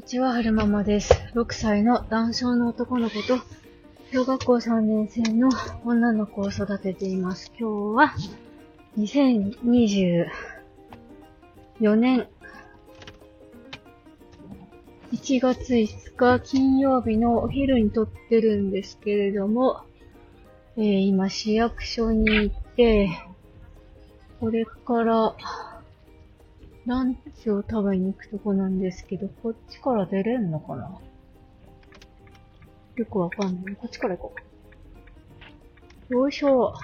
[0.00, 1.12] にちは、はるままです。
[1.34, 3.36] 6歳の男性の男の子と、
[4.10, 5.50] 小学校3年生の
[5.84, 7.52] 女の子を育てています。
[7.60, 8.14] 今日は、
[8.96, 10.24] 2024
[11.96, 12.26] 年
[15.12, 19.82] 1月5日金曜日のお昼に撮ってるんですけれども、
[20.78, 23.10] えー今市役所に行って、
[24.40, 25.36] これから、
[26.86, 30.90] ランチを食べに行くとこなんですけど、こっちから出れんのかな？
[32.96, 33.76] よくわかんない。
[33.76, 34.34] こっちから行こ
[36.10, 36.14] う。
[36.14, 36.74] よいしょ。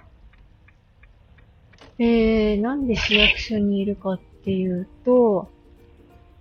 [1.98, 5.50] えー、なんで市役所にいるかっていうと、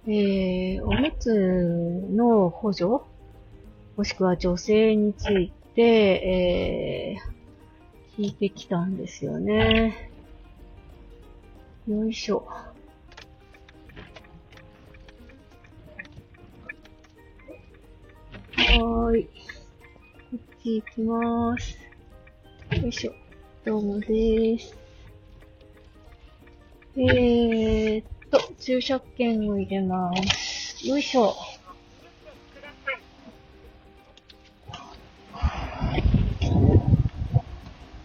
[0.06, 2.86] えー、おむつの補助
[3.96, 10.12] もしくは女性について、えー、聞いてきたんですよね。
[11.88, 12.48] よいしょ。
[18.78, 19.24] ーい。
[19.26, 19.30] こ
[20.36, 21.78] っち行きまーす。
[22.82, 23.14] よいしょ。
[23.64, 24.78] どうもでーす。
[26.98, 30.88] えーっと、駐車券を入れまーす。
[30.88, 31.36] よいしょ。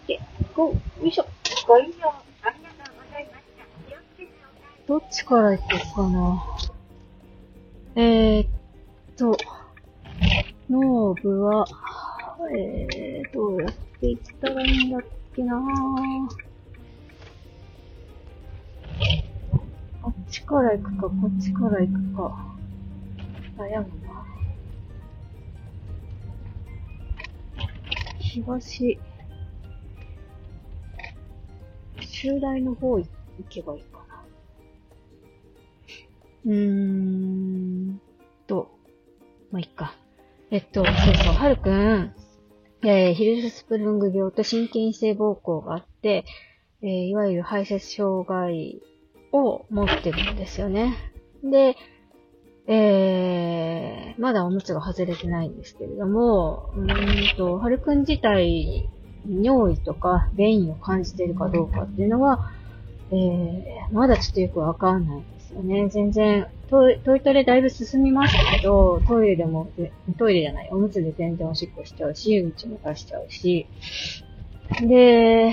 [0.06, 0.20] で、
[0.54, 1.26] ゴー、よいしょ。
[1.66, 4.86] ご利用ありがとうございました。
[4.86, 8.02] どっちから行こうかな。
[8.02, 8.48] えーっ
[9.16, 9.36] と、
[10.70, 11.64] ノーブは、
[12.56, 15.00] えー、どうやって行ったらいいんだっ
[15.34, 15.60] けな
[20.00, 22.56] こっちから行くか、こっちから行くか。
[23.58, 24.24] 悩むな。
[28.20, 28.98] 東、
[32.00, 33.08] 集大の方行
[33.48, 34.24] けばいいかな。
[36.46, 38.00] うーん
[38.46, 38.70] と、
[39.50, 39.96] まあ、いっか。
[40.50, 42.12] えっと、そうそう、はるくん、
[42.83, 46.25] えー、ヒルスプルング病と心筋性膀胱があって、
[46.83, 48.81] えーいわゆる排泄障害
[49.33, 50.97] を持ってるんですよね。
[51.44, 51.77] で、
[52.66, 58.89] えー、まだおむつが外れてないんですけれども、うーんと、はるくん自体、
[59.28, 62.50] 尿意とか便意を感じているかどうかっていうのは、
[63.10, 65.89] えー、まだちょっとよくわかんないですよね。
[65.89, 69.70] 全然、トイトイレだいぶ進みましたけど、トイレでも、
[70.19, 73.66] トイレじゃない、おむつで全然おしっこしちゃうし、うんちも出しちゃうし、
[74.80, 75.53] で、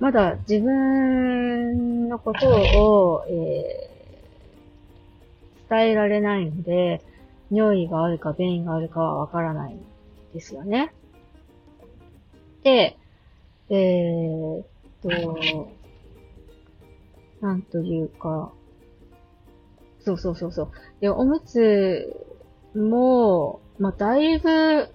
[0.00, 3.96] まだ自分のことを、えー
[5.68, 7.02] 伝えられないので、
[7.50, 9.80] 尿意があるか便意があるかはわからないん
[10.32, 10.92] ですよね。
[12.62, 12.96] で、
[13.68, 14.66] えーっ
[15.02, 15.68] と、
[17.40, 18.52] なんというか、
[20.06, 20.70] そうそうそうそう。
[21.00, 22.14] で、おむつ
[22.76, 24.88] も、まあ、だいぶ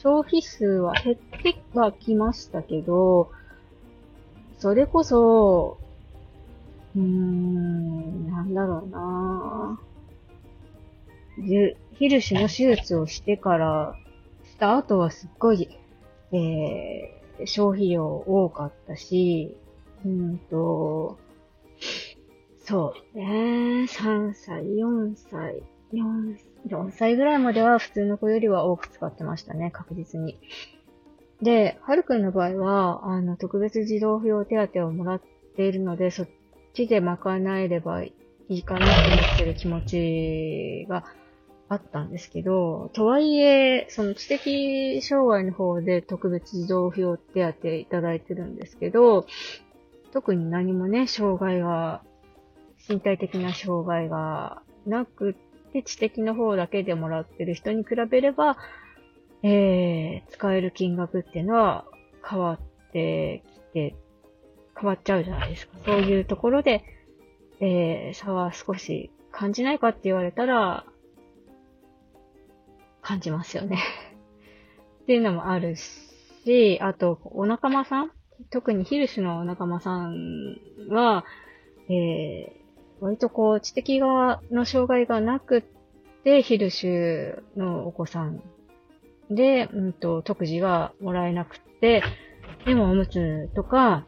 [0.00, 3.32] 消費数は減ってはきましたけど、
[4.58, 5.78] それこそ、
[6.94, 9.80] うーん、なんだろうな
[11.44, 13.96] じゅヒルシの手術をしてから、
[14.44, 15.68] した後はすっごい、
[16.30, 19.56] えー、消費量多かったし、
[20.04, 21.18] うんと、
[22.64, 26.36] そうね、3歳、4歳、4、
[26.66, 30.38] 4歳ぐらいまでは普通の子よりは多く使ってましたね、確実に。
[31.42, 35.22] で、はるくんの場合は、あの、特別児童扶養手当をもらっ
[35.56, 36.28] ているので、そっ
[36.72, 38.14] ちで賄えればい
[38.48, 41.04] いかなと思ってる気持ちが
[41.68, 49.26] あったんですけど、とはいえ、その知的障害の方で特別児童扶養手当いただいてるんですけど、
[50.12, 52.02] 特に何もね、障害が、
[52.88, 55.34] 身体的な障害がなく
[55.72, 58.56] て、知的な方だけでもらってる人に比べれば、
[59.42, 61.84] えー、使える金額っていうのは
[62.28, 63.96] 変わってきて、
[64.76, 65.76] 変わっちゃうじゃないですか。
[65.84, 66.84] そういうところで、
[67.60, 70.84] えー、差は少し感じないかって言われたら、
[73.02, 73.78] 感じますよね。
[75.02, 78.10] っていうのもあるし、あと、お仲間さん
[78.50, 80.56] 特にヒルシュのお仲間さん
[80.88, 81.24] は、
[81.88, 82.63] えー、
[83.04, 85.62] 割とこう、知的側の障害がなくっ
[86.24, 88.42] て、ヒルシュのお子さん
[89.30, 92.02] で、うんと、特児がもらえなくって、
[92.64, 94.06] でもおむつとか、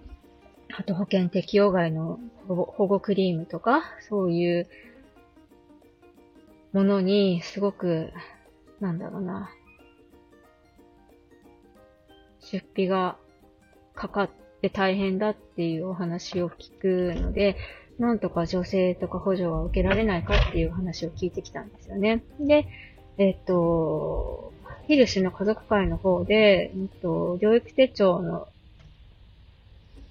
[0.74, 4.66] あと保険適用外の保護クリームとか、そういう
[6.72, 8.14] ものにすごく、
[8.80, 9.50] なんだろうな、
[12.40, 13.18] 出費が
[13.94, 14.30] かかっ
[14.62, 17.58] て大変だっていうお話を聞くので、
[17.98, 22.22] なんとか女性とか補助は受けられないかっていう話を聞いてきたんですよね。
[22.40, 22.66] で、
[23.18, 24.52] えっと、
[24.86, 28.48] ヒルシの家族会の方で、えっと、療育手帳の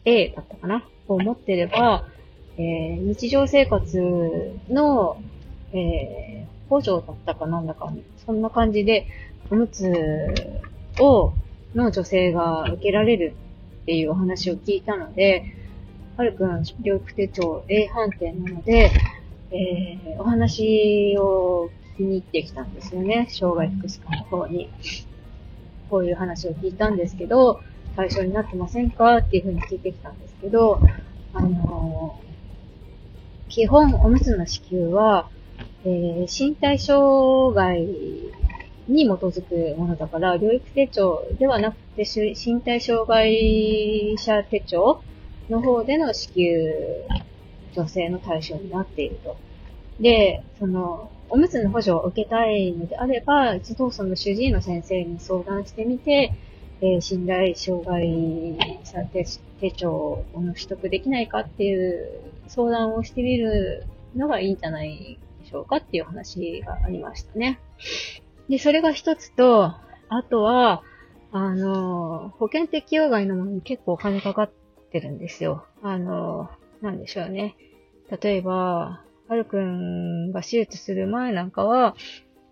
[0.03, 0.87] A だったかな？
[1.07, 2.07] を持ってれば、
[2.57, 5.21] えー、日常生活の、
[5.71, 7.93] えー、補助だったかなんだか、
[8.25, 9.05] そんな感じで、
[9.51, 9.93] おむつ
[10.99, 11.33] を、
[11.75, 13.35] の女性が受けられる
[13.83, 15.43] っていうお話を聞いたので、
[16.17, 18.89] はるくん療育手帳 A 判定なので、
[19.51, 23.27] えー、お話を聞きに行ってきたんですよね。
[23.29, 24.69] 障害福祉課の方に。
[25.89, 27.59] こういう話を聞いたんですけど、
[27.95, 30.79] 対象になってませんかっていうふうに聞いてきたんですけど、
[31.33, 35.29] あのー、基本おむつの支給は、
[35.83, 37.81] えー、身体障害
[38.88, 45.01] に基づくものだから、療育手帳ではなくて、身体障害者手帳
[45.50, 47.03] の方での支給、
[47.75, 49.38] 女性の対象になっていると。
[50.00, 56.33] で、その、おむつの補助を受けたいのであれば、一度その主治医の先生に相談してみて、
[56.81, 59.25] えー、信頼障害者手
[59.62, 62.09] 手帳を取得できないかっていう
[62.48, 67.59] 相談をしてみるのがいいんじゃないでしょうかっていう話がありましたね。
[68.50, 70.83] で、それが一つと、あとは、
[71.31, 74.51] あの、保険適用外のものに結構お金かかっ
[74.95, 75.65] てるんですよ。
[75.83, 76.50] あの、
[76.81, 77.56] なんでしょうね。
[78.21, 81.95] 例えば、はるくんが手術する前なんかは、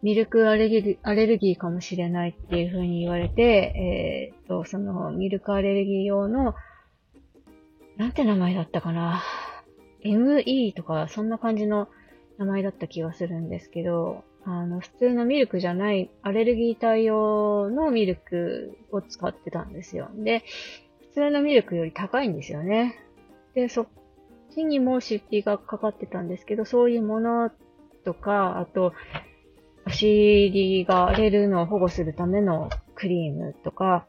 [0.01, 6.56] ミルクアレルアレルギーかもしれないっていう風に言われて、えー、っと、そのミルクアレルギー用の、
[7.95, 9.24] なんて名前だったかな
[10.04, 11.88] ？ME とか、そんな感じの
[12.38, 20.10] 名前だった気がするんですけど、あの、普通のミルクじゃないアレルギー対応のミルクを使ってたんですよ。
[20.13, 20.44] で、
[21.13, 23.00] 普通のミルクより高いんですよね。
[23.54, 23.88] で、そっ
[24.51, 27.51] ちにも出費がかかってたんですけど、そういうもの
[28.04, 28.94] とか、あと、
[29.86, 34.07] お尻が荒れるのを保護するためのクリームとか、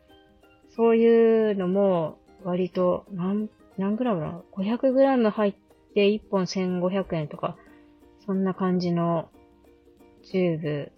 [0.75, 5.55] そういうのも割と何、何グラムだ ?500 グラム入っ
[5.95, 7.59] て1本1500円とか、
[8.25, 9.29] そんな感じの
[10.23, 10.93] チューブ、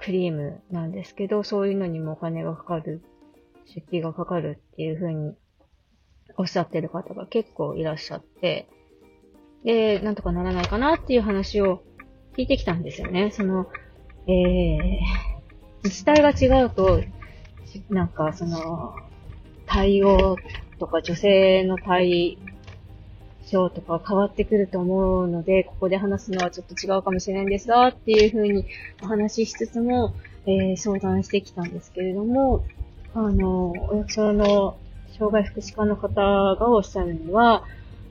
[0.00, 3.00] クリームなんですけど、そういうのにもお金がかかる、
[3.74, 5.34] 出費がかかるっていう風に
[6.36, 8.68] おっしゃってる方が結構いらっしゃって、
[9.64, 11.82] で、なんとかならないかなっていう話を
[12.36, 13.30] 聞いてきたんですよね。
[13.32, 13.66] その、
[14.26, 14.98] えー、
[15.84, 17.02] 自治体が違うと、
[17.90, 18.94] なんかその、
[19.66, 20.36] 対応
[20.78, 22.38] とか女性の対
[23.50, 28.66] 象とか変わってくると思うので、ここで話すのはちょっと違うかもしれないんですが、っていうふうに
[29.02, 30.14] お話ししつつも、
[30.46, 32.64] えー、相談してきたんですけれども、
[33.18, 34.76] あの、お役所の
[35.16, 36.20] 障害福祉課の方
[36.54, 37.64] がおっしゃるには、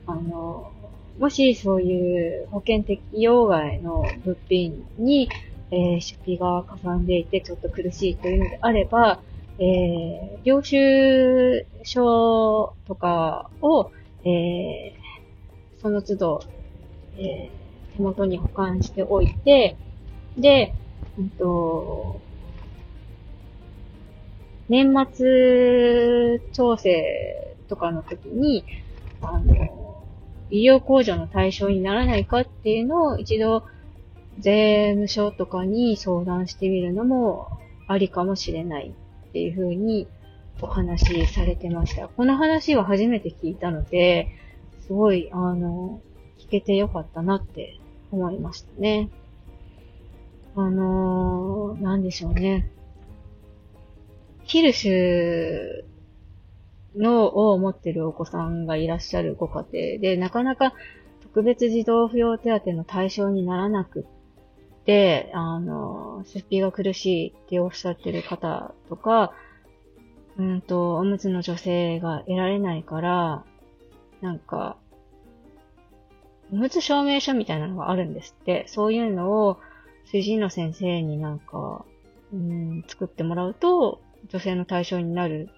[0.04, 0.72] あの、
[1.20, 5.28] もしそういう保険適用外の物品に、
[5.70, 9.20] えー、出費がかさんでいてちょっと苦しいというのであれば、
[9.60, 13.92] えー、領収書とかを、
[14.24, 16.42] えー、その都度、
[17.16, 19.76] えー、手元に保管しておいて、
[20.36, 20.74] で、
[21.16, 22.20] うんと、
[24.68, 28.64] 年末調整とかの時に、
[29.20, 30.04] あの、
[30.50, 33.64] 医療控除の対象にならないかっていうのを一度
[34.38, 37.48] 税務署とかに相談してみるのも
[37.88, 38.94] ありかもしれない
[39.28, 40.06] っていうふうに
[40.60, 42.08] お話しされてました。
[42.08, 44.28] この話は初めて聞いたので、
[44.86, 46.00] すごい、あの、
[46.38, 47.78] 聞けてよかったなって
[48.10, 49.10] 思いましたね。
[50.54, 52.70] あのー、なんでしょうね。
[54.46, 55.84] ヒルシュ
[56.96, 60.72] のを持ってるお子さんがいらっしゃるご家庭で、なかなか
[61.20, 64.06] 特別児童扶養手当の対象にならなく
[64.80, 69.32] って、あの、出費が苦しいっておっしゃってる方とか、
[70.38, 73.44] うんと、おむつの女性が得られないから、
[74.20, 74.76] なんか、
[76.52, 78.64] おむつ証明書みたいなのがあるんですって。
[78.68, 79.58] そういうのを、
[80.04, 81.84] 主治医の先生になんか、
[82.32, 85.48] うん、作ってもらうと、女性の対象になる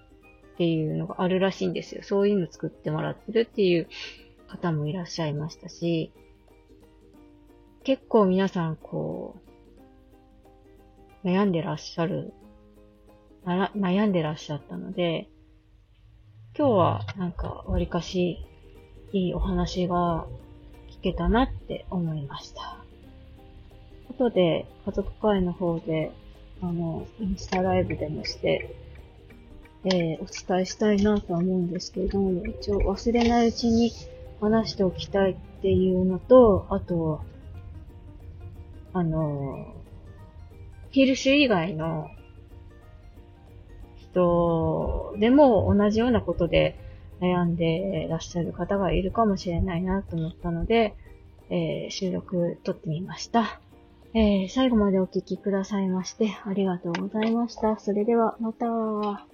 [0.53, 2.03] っていうのがあるらしいんですよ。
[2.03, 3.87] そういうの作ってもらってるっていう
[4.47, 6.11] 方もいらっしゃいましたし、
[7.83, 9.37] 結構皆さんこ
[11.23, 12.33] う、悩んでらっしゃる、
[13.45, 15.29] 悩んでらっしゃったので、
[16.57, 18.45] 今日はなんかわりかし
[19.13, 20.27] いいお話が
[20.89, 22.83] 聞けたなって思いました。
[24.09, 26.11] 後で家族会の方で
[26.61, 28.75] あの、インスタライブでもして、
[29.85, 33.91] えー、お伝えしたいなとは思うんですけれども、一応忘れないうちに
[34.41, 37.21] 話しておきたいっていうのと、あと、
[38.93, 39.73] あの、
[40.91, 42.09] ヒルシュ以外の
[43.97, 46.77] 人でも同じようなことで
[47.21, 50.95] 悩んでらっしゃる方がいるかもしれないなと思ったので、
[51.49, 53.61] えー、収録撮ってみました。
[54.13, 57.79] えー、最後までお聴きくださいましてありがとうございました。
[57.79, 59.28] それではまた。